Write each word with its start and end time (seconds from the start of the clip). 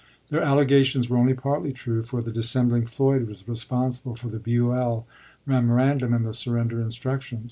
Their 0.31 0.41
alle 0.41 0.65
gations 0.65 1.09
were 1.11 1.17
only 1.19 1.35
partly 1.35 1.71
true, 1.73 2.01
for 2.01 2.23
the 2.23 2.31
dissembling 2.31 2.87
Floyd 2.87 3.27
was 3.27 3.47
responsible 3.47 4.15
for 4.15 4.29
the 4.29 4.39
Buell 4.39 5.05
memorandum 5.45 6.11
and 6.11 6.25
the 6.25 6.33
surrender 6.33 6.81
instructions. 6.81 7.39